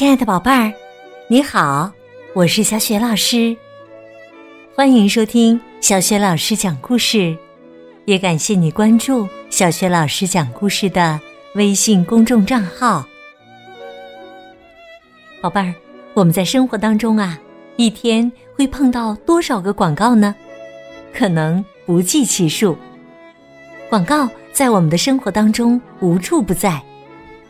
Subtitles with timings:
[0.00, 0.72] 亲爱的宝贝儿，
[1.28, 1.92] 你好，
[2.32, 3.54] 我是小雪老师，
[4.74, 7.36] 欢迎收听小雪老师讲故事，
[8.06, 11.20] 也感谢你关注小雪老师讲故事的
[11.54, 13.04] 微信公众账号。
[15.42, 15.74] 宝贝儿，
[16.14, 17.38] 我们在生活当中啊，
[17.76, 20.34] 一天会碰到多少个广告呢？
[21.12, 22.74] 可能不计其数。
[23.90, 26.82] 广告在我们的生活当中无处不在，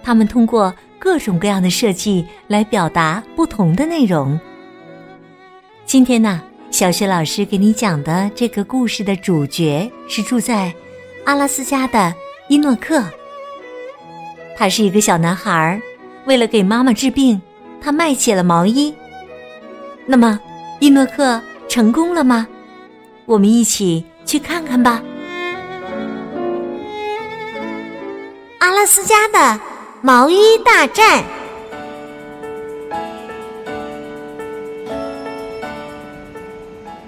[0.02, 0.74] 他们通过。
[1.00, 4.38] 各种各样的设计来表达不同的内容。
[5.86, 10.72] 今天呢，小雪老师给你讲的这个故事的主角是住在
[11.24, 12.14] 阿拉斯加的
[12.48, 13.02] 伊诺克。
[14.56, 15.80] 他是一个小男孩儿，
[16.26, 17.40] 为了给妈妈治病，
[17.80, 18.94] 他卖起了毛衣。
[20.04, 20.38] 那么，
[20.80, 22.46] 伊诺克成功了吗？
[23.24, 25.02] 我们一起去看看吧。
[28.58, 29.69] 阿拉斯加的。
[30.02, 31.22] 毛衣大战。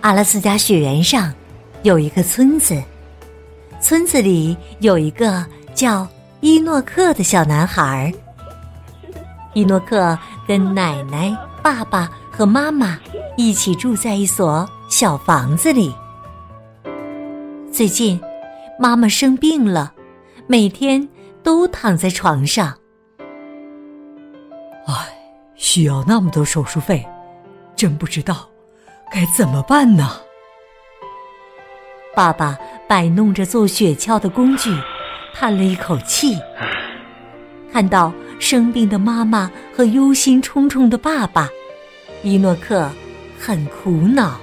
[0.02, 1.32] 阿拉斯加雪原上
[1.84, 2.82] 有一个村子，
[3.80, 5.42] 村子里有一个
[5.74, 6.06] 叫
[6.40, 8.12] 伊诺克的小男孩。
[9.54, 12.98] 伊诺克跟奶奶、爸爸和妈妈
[13.38, 15.94] 一起住在一所小房子里。
[17.72, 18.20] 最近，
[18.78, 19.94] 妈妈生病了，
[20.46, 21.08] 每天
[21.42, 22.76] 都躺在床上。
[25.74, 27.02] 需要那么多手术费，
[27.74, 28.46] 真不知道
[29.10, 30.20] 该怎么办呢。
[32.14, 34.70] 爸爸摆弄着做雪橇的工具，
[35.32, 36.36] 叹了一口气。
[37.72, 41.48] 看到生病的妈妈和忧心忡忡的爸爸，
[42.22, 42.90] 伊诺克
[43.40, 44.38] 很苦恼。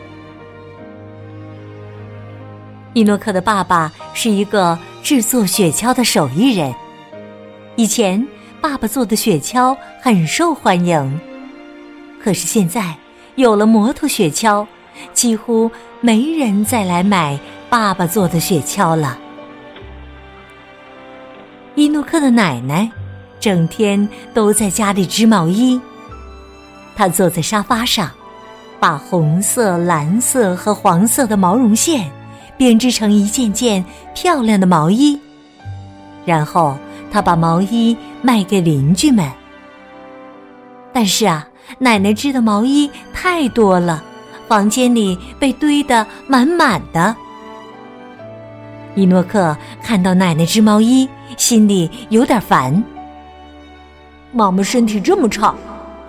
[2.95, 6.73] 伊诺克的爸爸是一个制作雪橇的手艺人，
[7.75, 8.27] 以前。
[8.61, 11.19] 爸爸做的雪橇很受欢迎，
[12.21, 12.93] 可是现在
[13.35, 14.67] 有了摩托雪橇，
[15.13, 15.71] 几乎
[16.01, 19.17] 没人再来买爸爸做的雪橇了。
[21.75, 22.89] 伊诺克的奶奶
[23.39, 25.79] 整天都在家里织毛衣，
[26.97, 28.11] 她坐在沙发上，
[28.77, 32.11] 把红色、蓝色和黄色的毛绒线
[32.57, 35.17] 编织成一件件漂亮的毛衣，
[36.25, 36.77] 然后。
[37.11, 39.29] 他把毛衣卖给邻居们，
[40.93, 41.47] 但是啊，
[41.77, 44.03] 奶奶织的毛衣太多了，
[44.47, 47.15] 房间里被堆得满满的。
[48.95, 52.83] 伊诺克看到奶奶织毛衣，心里有点烦。
[54.31, 55.55] 妈妈身体这么差，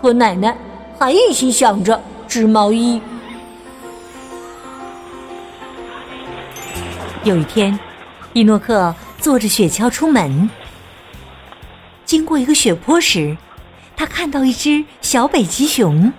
[0.02, 0.56] 和奶奶
[0.98, 3.00] 还一心想着织毛衣。
[7.24, 7.78] 有一天，
[8.32, 10.48] 伊诺克坐着雪橇出门。
[12.10, 13.36] 经过一个雪坡时，
[13.96, 16.12] 他看到一只小北极熊。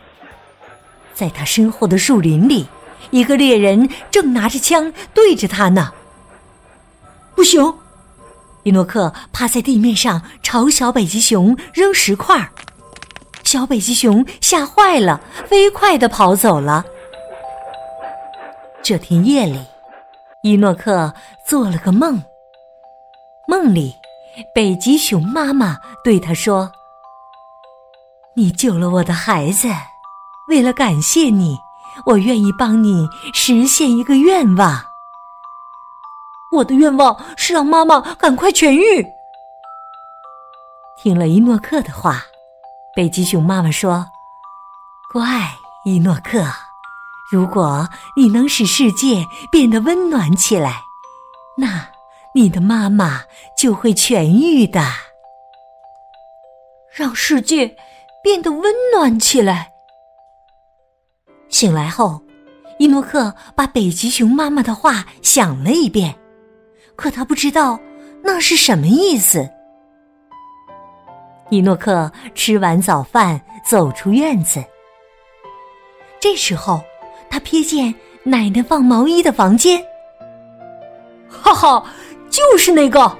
[1.13, 2.65] 在他身后的树林里，
[3.09, 5.91] 一个猎人正拿着枪对着他呢。
[7.35, 7.75] 不行！
[8.63, 12.49] 伊诺克趴在地面上朝小北极熊扔石块
[13.43, 16.85] 小北极熊吓坏了，飞快的跑走了。
[18.81, 19.59] 这天夜里，
[20.41, 21.13] 伊诺克
[21.45, 22.23] 做了个梦，
[23.45, 23.93] 梦里。
[24.53, 26.71] 北极熊妈妈对他说
[28.35, 29.67] ：“你救了我的孩子，
[30.47, 31.57] 为了感谢你，
[32.05, 34.85] 我愿意帮你实现一个愿望。
[36.53, 39.05] 我的愿望是让妈妈赶快痊愈。”
[40.97, 42.23] 听了伊诺克的话，
[42.95, 44.05] 北极熊妈妈说
[45.11, 45.51] ：“乖，
[45.83, 46.45] 伊诺克，
[47.31, 50.83] 如果你能使世界变得温暖起来，
[51.57, 51.87] 那……”
[52.33, 53.23] 你的妈妈
[53.57, 54.81] 就会痊愈的，
[56.95, 57.75] 让世界
[58.23, 59.69] 变得温暖起来。
[61.49, 62.21] 醒来后，
[62.79, 66.15] 伊诺克把北极熊妈妈的话想了一遍，
[66.95, 67.77] 可他不知道
[68.23, 69.49] 那是什么意思。
[71.49, 74.63] 伊诺克吃完早饭，走出院子。
[76.21, 76.81] 这时候，
[77.29, 79.83] 他瞥见奶奶放毛衣的房间，
[81.27, 81.85] 哈哈。
[82.31, 83.15] 就是那个，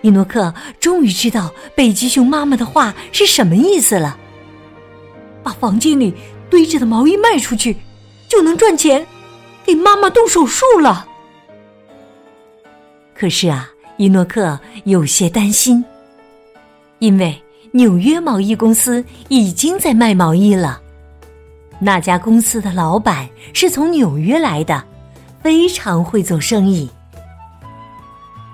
[0.00, 4.16] 伊诺克终于知道北极熊妈妈的话是什么意思了。
[5.42, 6.14] 把房间里
[6.48, 7.76] 堆着的毛衣卖出去，
[8.28, 9.04] 就能赚钱，
[9.64, 11.08] 给妈妈动手术了。
[13.14, 15.84] 可是啊，伊诺克有些担心，
[17.00, 17.42] 因为
[17.72, 20.80] 纽约毛衣公司已经在卖毛衣了。
[21.80, 24.84] 那家公司的老板是从纽约来的，
[25.42, 26.88] 非常会做生意。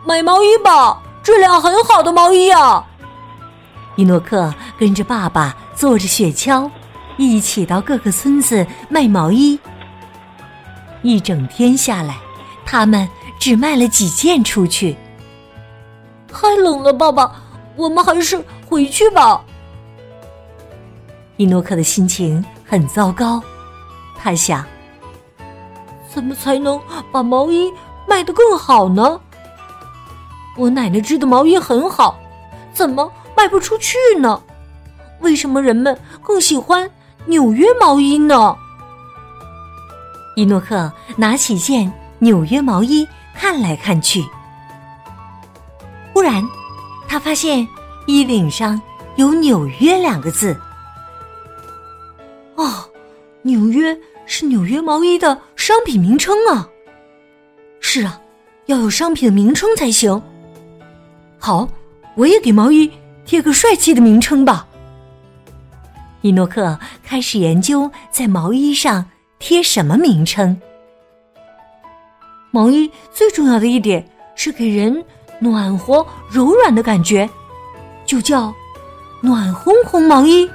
[0.04, 2.84] 买毛衣吧，质量很好的毛衣啊！
[3.96, 6.70] 伊诺克跟着爸爸坐着雪橇，
[7.16, 9.58] 一起到各个村子卖毛衣。
[11.02, 12.16] 一整天下来，
[12.64, 13.08] 他们
[13.38, 14.96] 只卖了几件出去。
[16.32, 17.32] 太冷了，爸爸，
[17.76, 19.42] 我们还是回去吧。
[21.36, 23.42] 伊诺克的心情很糟糕，
[24.16, 24.64] 他想：
[26.12, 26.80] 怎么才能
[27.12, 27.70] 把毛衣
[28.08, 29.20] 卖得更好呢？
[30.58, 32.18] 我奶奶织的毛衣很好，
[32.74, 34.42] 怎么卖不出去呢？
[35.20, 36.90] 为什么人们更喜欢
[37.26, 38.56] 纽约毛衣呢？
[40.34, 44.24] 伊诺克拿起件纽约毛衣看来看去，
[46.12, 46.44] 忽然
[47.08, 47.66] 他发现
[48.06, 48.80] 衣领上
[49.14, 50.56] 有“纽约”两个字。
[52.56, 52.88] 哦，
[53.42, 53.96] 纽约
[54.26, 56.68] 是纽约毛衣的商品名称啊！
[57.80, 58.20] 是啊，
[58.66, 60.20] 要有商品的名称才行。
[61.38, 61.68] 好，
[62.14, 62.90] 我也给毛衣
[63.24, 64.66] 贴个帅气的名称吧。
[66.20, 69.04] 伊诺克开始研究在毛衣上
[69.38, 70.60] 贴什么名称。
[72.50, 74.04] 毛衣最重要的一点
[74.34, 75.04] 是给人
[75.38, 77.28] 暖和柔软的感觉，
[78.04, 78.52] 就叫
[79.20, 80.48] 暖烘烘毛衣。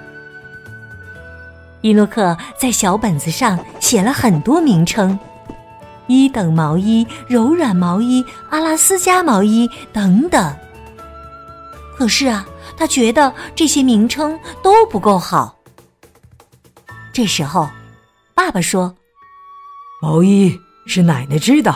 [1.82, 5.18] 伊诺克在小本子上写了很多名称：
[6.08, 10.54] 一等毛衣、柔软毛衣、阿拉斯加毛衣等等。
[11.98, 12.46] 可是啊，
[12.76, 15.58] 他觉得这些名称都不够好。
[17.14, 17.70] 这时候，
[18.34, 18.96] 爸爸说
[20.02, 21.74] ：“毛衣是奶奶织的，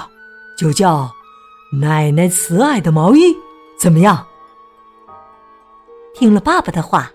[0.57, 1.11] 就叫
[1.71, 3.35] 奶奶慈爱的毛衣，
[3.79, 4.25] 怎么样？”
[6.15, 7.11] 听了爸爸的话。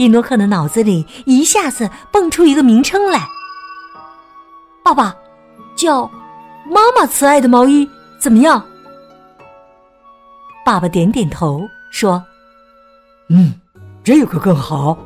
[0.00, 3.26] 伊诺克的脑子里一下子蹦出一个名称来。
[4.84, 5.12] 爸爸，
[5.74, 6.08] 叫
[6.70, 7.90] “妈妈慈爱的毛衣”
[8.22, 8.64] 怎么样？
[10.64, 12.24] 爸爸点点头说
[13.28, 13.54] ：“嗯，
[14.02, 14.96] 这个更好，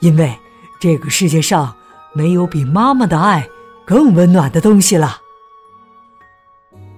[0.00, 0.36] 因为
[0.80, 1.74] 这个世界上
[2.12, 3.48] 没有比妈妈的爱
[3.84, 5.20] 更温暖的东西了。”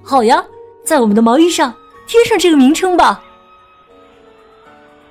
[0.02, 0.42] 好呀，
[0.84, 1.74] 在我们的毛衣上
[2.06, 3.22] 贴上这个名称吧。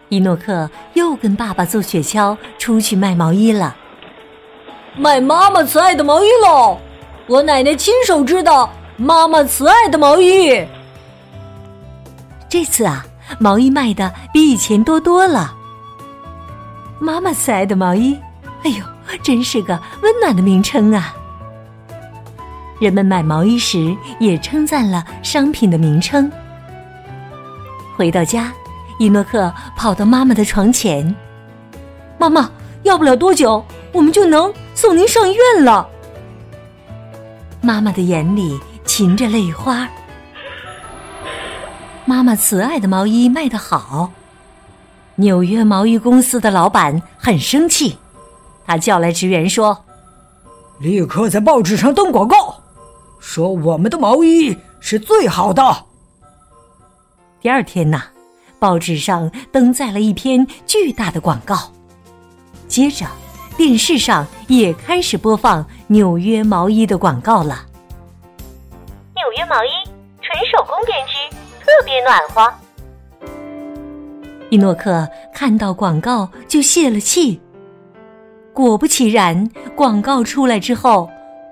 [0.09, 3.75] 伊诺克又跟爸爸坐雪橇出去卖毛衣了，
[4.97, 6.77] 卖妈妈慈爱的毛衣喽！
[7.27, 10.65] 我奶奶亲手织的妈妈慈爱的毛衣。
[12.47, 13.06] 这次啊，
[13.40, 15.54] 毛衣卖的比以前多多了。
[17.00, 18.18] 妈妈慈爱的毛衣，
[18.64, 18.84] 哎呦，
[19.22, 21.14] 真是个温暖的名称啊！
[22.80, 26.32] 人们买毛衣时也称赞了商品的名称。
[27.96, 28.52] 回到家。
[28.98, 31.14] 伊诺克跑到妈妈的床前，
[32.18, 32.50] 妈妈，
[32.84, 33.62] 要不了多久，
[33.92, 35.86] 我们就能送您上医院了。
[37.60, 39.86] 妈妈的眼里噙着泪花。
[42.06, 44.12] 妈妈慈爱的毛衣卖得好，
[45.16, 47.98] 纽约毛衣公司的老板很生气，
[48.66, 49.86] 他叫来职员说
[50.80, 52.62] ：“立刻在报纸上登广告，
[53.19, 55.86] 说我们的毛衣是最好的。”
[57.42, 58.04] 第二天呐。
[58.57, 61.72] 报纸上登载了一篇巨大的广告，
[62.68, 63.06] 接着
[63.57, 67.63] 电视上也开始播放纽约毛衣的广告了。
[69.13, 69.69] 纽约毛衣
[70.22, 71.36] 纯手工编织，
[71.66, 72.54] 特别暖和。
[74.50, 77.42] 伊诺克看到广告就泄了气。
[78.54, 81.10] 果不其然，广告出来之后，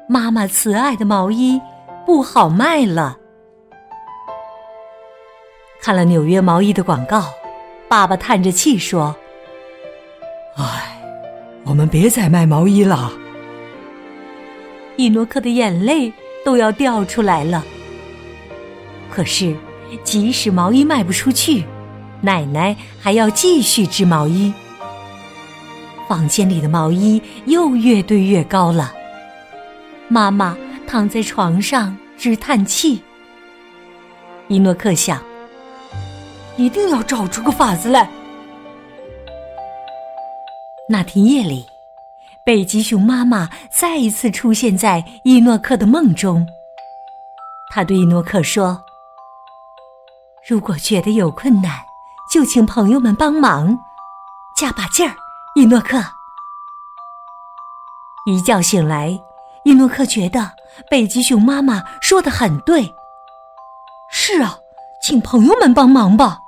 [0.08, 1.60] 妈妈慈爱的毛衣
[2.06, 3.18] 不好卖了。
[5.82, 7.26] 看了纽约毛衣的广告，
[7.90, 9.14] 爸爸叹着气说
[10.56, 10.98] ：“唉，
[11.66, 13.12] 我们别再卖毛衣了。”
[14.96, 16.14] 伊诺克的眼泪
[16.46, 17.66] 都要掉出来了。
[19.12, 19.54] 可是，
[20.04, 21.66] 即使毛衣卖不出去，
[22.22, 24.54] 奶奶还要继续织毛衣。
[26.08, 28.94] 房间里的毛衣又越堆越高了。
[30.08, 33.02] 妈妈躺在床上直叹气。
[34.48, 35.22] 伊诺克想。
[36.56, 38.08] 一定要找出个法子来。
[40.88, 41.66] 那天夜里，
[42.44, 46.48] 北极熊妈妈再一次出现在伊诺克的梦中。
[47.72, 48.80] 他对伊诺克说
[50.48, 51.72] ：“如果觉得有困难，
[52.30, 53.80] 就请朋友们帮忙，
[54.58, 55.16] 加把劲儿。”
[55.56, 56.04] 伊诺克
[58.26, 59.22] 一觉醒来，
[59.64, 60.52] 伊诺克觉得
[60.90, 62.94] 北极熊妈妈说的很对。
[64.10, 64.58] 是啊，
[65.02, 66.40] 请朋友们帮忙吧。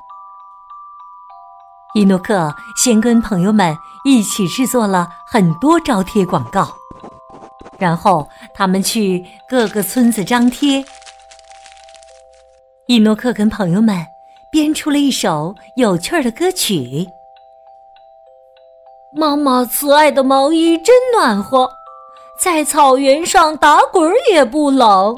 [1.93, 6.75] 伊诺克先跟朋友们一起制作了很多招贴广告，
[7.77, 10.83] 然后他们去各个村子张贴。
[12.87, 14.05] 伊诺克跟朋友们
[14.51, 17.09] 编出了一首有趣的歌曲：
[19.11, 21.67] 妈妈慈爱的毛衣真暖和，
[22.39, 25.17] 在草原上打滚也不冷。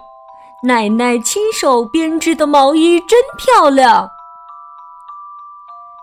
[0.64, 4.10] 奶奶亲手编织的毛衣真漂亮。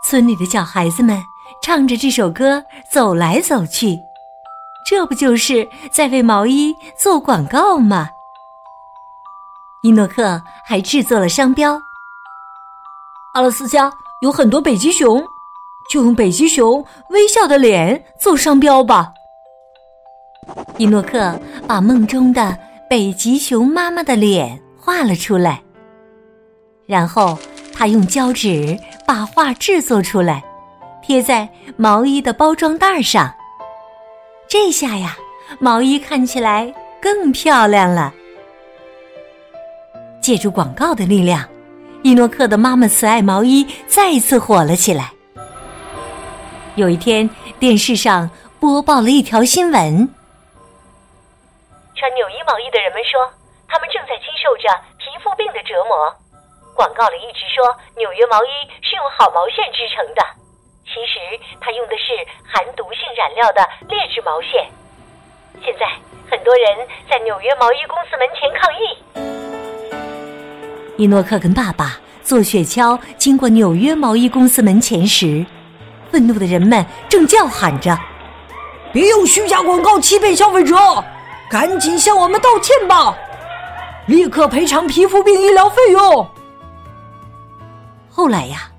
[0.07, 1.19] 村里的小孩子们
[1.63, 3.99] 唱着这首歌走来走去，
[4.87, 8.11] 这不就是在为毛衣做广告吗？
[9.85, 11.79] 伊诺克还制作了商标。
[13.35, 15.23] 阿拉斯加有很多北极熊，
[15.91, 19.13] 就用北极熊微笑的脸做商标吧。
[20.79, 21.39] 伊诺克
[21.69, 25.63] 把梦中的北极熊妈妈的脸画了出来，
[26.87, 27.39] 然后
[27.75, 30.43] 他用胶纸把画制作出来，
[31.03, 33.31] 贴在毛衣的包装袋上。
[34.49, 35.15] 这下呀，
[35.59, 38.15] 毛衣看起来更漂亮了。
[40.25, 41.45] 借助广告的力量。
[42.03, 45.13] 伊诺克的妈妈慈爱毛衣再次火了起来。
[46.77, 47.29] 有一天，
[47.61, 50.09] 电视上播报了一条新闻：
[51.93, 53.21] 穿纽衣毛衣的人们说，
[53.69, 54.65] 他们正在经受着
[54.97, 55.93] 皮肤病的折磨。
[56.73, 57.61] 广告里一直说
[58.01, 58.49] 纽约毛衣
[58.81, 60.25] 是用好毛线织成的，
[60.89, 61.21] 其实
[61.61, 62.17] 它用的是
[62.49, 63.61] 含毒性染料的
[63.93, 64.65] 劣质毛线。
[65.61, 65.85] 现在，
[66.33, 69.34] 很多人在纽约毛衣公司门前抗议。
[70.97, 75.45] 伊诺克跟爸爸坐雪橇经过纽约毛衣公司门前时，
[76.11, 77.99] 愤怒的人们正叫喊着
[78.93, 80.77] ：“别用虚假广告欺骗消费者，
[81.51, 83.15] 赶紧向我们道歉吧！
[84.07, 86.27] 立刻赔偿皮肤病医疗费用。”
[88.09, 88.71] 后来呀，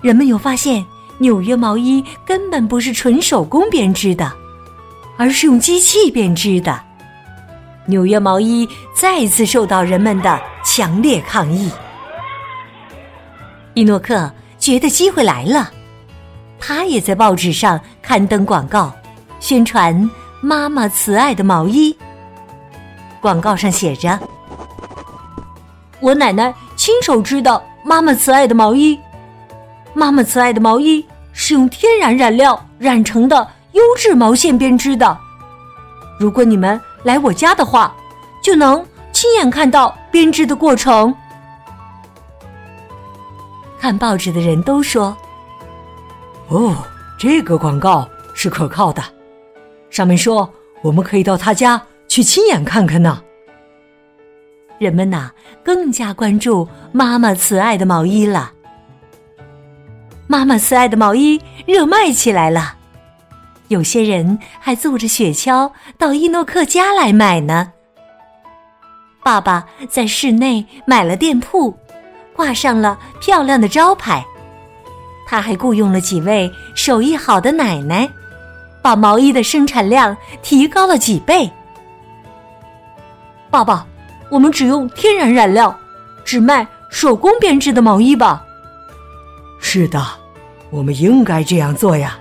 [0.00, 0.84] 人们又发现
[1.18, 4.32] 纽约毛衣根本不是纯手工编织的，
[5.16, 6.80] 而是用机器编织的。
[7.86, 11.70] 纽约毛衣再次受到人们的强烈抗议。
[13.74, 15.70] 伊诺克觉得机会来了，
[16.58, 18.92] 他也在报纸上刊登广告，
[19.38, 20.10] 宣传
[20.40, 21.94] 妈妈慈爱的毛衣。
[23.20, 24.18] 广告上写着
[26.00, 28.98] ：“我奶奶亲手织的妈妈慈爱的毛衣，
[29.92, 35.18] 妈妈慈爱的毛衣是用天然染料染成的优质毛线编织的。
[36.18, 37.94] 如果你们……”来我家的话，
[38.42, 41.14] 就能亲眼看到编织的过程。
[43.78, 45.16] 看报纸的人都说
[46.48, 46.74] ：“哦，
[47.18, 49.02] 这个广告是可靠的。”
[49.90, 50.50] 上面说
[50.82, 53.22] 我们可以到他家去亲眼看看呢。
[54.78, 55.30] 人们呐，
[55.62, 58.52] 更加关注妈妈慈爱的毛衣了。
[60.26, 62.76] 妈妈慈爱的毛衣热卖起来了。
[63.68, 67.72] 有些人还坐着雪橇到伊诺克家来买呢。
[69.22, 71.74] 爸爸在室内买了店铺，
[72.34, 74.24] 挂上了漂亮的招牌。
[75.26, 78.08] 他还雇佣了几位手艺好的奶奶，
[78.82, 81.50] 把毛衣的生产量提高了几倍。
[83.50, 83.86] 爸爸，
[84.30, 85.74] 我们只用天然染料，
[86.22, 88.44] 只卖手工编织的毛衣吧。
[89.58, 90.04] 是的，
[90.68, 92.18] 我们应该这样做呀。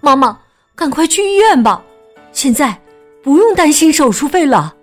[0.00, 0.38] 妈妈，
[0.74, 1.82] 赶快去医院吧！
[2.32, 2.80] 现在
[3.22, 4.74] 不用担心手术费了。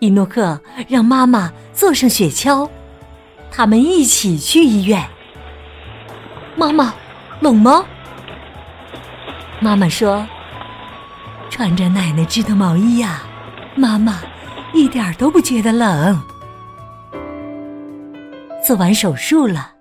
[0.00, 2.68] 伊诺克让妈妈坐上雪橇，
[3.50, 5.08] 他们一起去医院。
[6.56, 6.94] 妈妈，
[7.40, 7.84] 冷吗？
[9.60, 10.26] 妈妈说
[11.50, 13.22] ：“穿着奶奶织的毛衣呀，
[13.76, 14.20] 妈妈
[14.72, 16.20] 一点都不觉得冷。”
[18.66, 19.77] 做完手术了。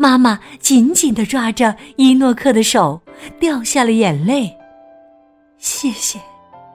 [0.00, 3.02] 妈妈紧紧的抓着伊诺克的手，
[3.40, 4.56] 掉下了眼泪。
[5.58, 6.20] 谢谢，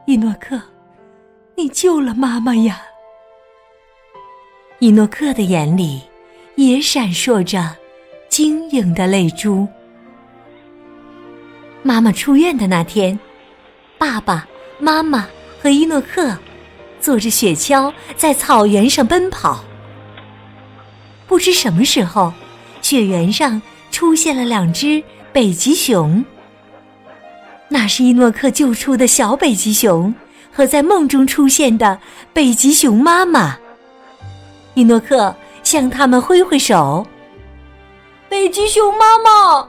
[0.05, 0.61] 伊诺克，
[1.55, 2.81] 你救了妈妈呀！
[4.79, 6.01] 伊诺克的眼里
[6.57, 7.73] 也闪烁着
[8.27, 9.65] 晶莹的泪珠。
[11.81, 13.17] 妈妈出院的那天，
[13.97, 14.45] 爸爸
[14.79, 15.29] 妈妈
[15.61, 16.37] 和伊诺克
[16.99, 19.63] 坐着雪橇在草原上奔跑。
[21.25, 22.33] 不知什么时候。
[22.83, 23.59] 雪原上
[23.89, 26.23] 出现了两只北极熊，
[27.69, 30.13] 那是伊诺克救出的小北极熊
[30.51, 31.97] 和在梦中出现的
[32.33, 33.57] 北极熊妈妈。
[34.75, 37.07] 伊诺克向他们挥挥手
[38.29, 39.67] ：“北极熊妈妈，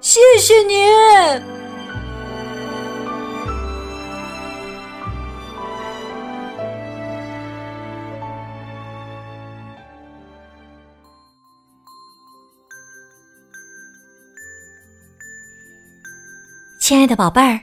[0.00, 0.84] 谢谢您。”
[16.86, 17.58] 亲爱的宝贝儿，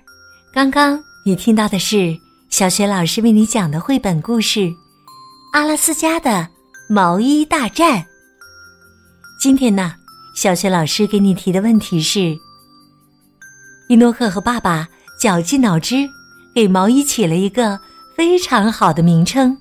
[0.51, 4.61] 刚刚你听到的是小雪老师为你讲的绘本故事
[5.53, 6.49] 《阿拉斯加的
[6.89, 7.99] 毛衣大战》。
[9.39, 9.93] 今天呢，
[10.35, 12.35] 小雪老师给你提的问题是：
[13.89, 14.87] 伊诺克和爸爸
[15.19, 15.97] 绞尽脑汁
[16.55, 17.79] 给毛衣起了一个
[18.17, 19.55] 非常好的名称，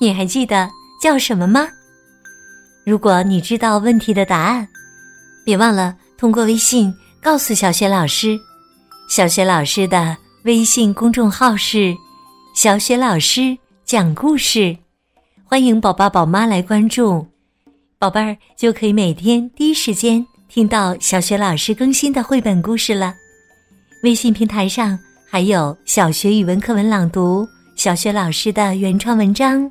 [0.00, 0.66] 你还记得
[0.98, 1.68] 叫什么吗？
[2.86, 4.66] 如果你知道问题的答案，
[5.44, 8.40] 别忘了通过微信告诉小雪老师。
[9.08, 11.96] 小雪老师的微信公众号是
[12.54, 14.76] “小雪老师讲故事”，
[15.48, 17.26] 欢迎宝宝宝妈来关注，
[17.98, 23.14] 宝贝儿就可以每天第一时间听到小雪老师更新的绘本故事了。
[24.02, 24.96] 微信平台上
[25.26, 29.68] 还有小学语文课文朗读、小学老师的原创文章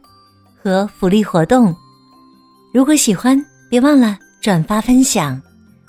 [0.59, 1.73] 和福利活动。
[2.73, 3.39] 如果喜欢，
[3.69, 5.39] 别忘了转发分享。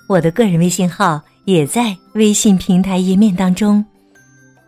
[0.07, 1.19] 我的个人微信号。
[1.49, 3.83] 也在微信平台页面当中。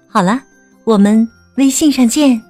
[0.08, 0.40] 好了，
[0.84, 2.40] 我们微信上见。